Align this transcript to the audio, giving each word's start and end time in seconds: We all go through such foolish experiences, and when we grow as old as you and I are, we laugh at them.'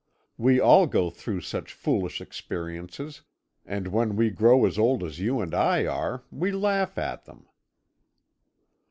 We 0.35 0.59
all 0.59 0.87
go 0.87 1.11
through 1.11 1.41
such 1.41 1.71
foolish 1.73 2.21
experiences, 2.21 3.21
and 3.67 3.89
when 3.89 4.15
we 4.15 4.31
grow 4.31 4.65
as 4.65 4.79
old 4.79 5.03
as 5.03 5.19
you 5.19 5.41
and 5.41 5.53
I 5.53 5.85
are, 5.85 6.23
we 6.31 6.51
laugh 6.51 6.97
at 6.97 7.25
them.' 7.25 7.45